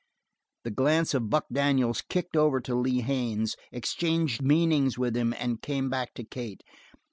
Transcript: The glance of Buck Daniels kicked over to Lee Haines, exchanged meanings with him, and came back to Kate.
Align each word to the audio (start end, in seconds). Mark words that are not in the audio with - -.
The 0.63 0.71
glance 0.71 1.13
of 1.13 1.29
Buck 1.29 1.45
Daniels 1.51 2.01
kicked 2.01 2.35
over 2.35 2.59
to 2.61 2.73
Lee 2.73 3.01
Haines, 3.01 3.55
exchanged 3.71 4.41
meanings 4.41 4.97
with 4.97 5.15
him, 5.15 5.31
and 5.37 5.61
came 5.61 5.91
back 5.91 6.15
to 6.15 6.23
Kate. 6.23 6.63